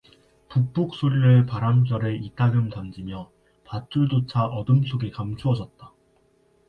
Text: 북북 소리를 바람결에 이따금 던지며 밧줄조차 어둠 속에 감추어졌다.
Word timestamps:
북북 0.49 0.95
소리를 0.95 1.45
바람결에 1.45 2.15
이따금 2.15 2.71
던지며 2.71 3.29
밧줄조차 3.65 4.45
어둠 4.47 4.83
속에 4.83 5.11
감추어졌다. 5.11 5.93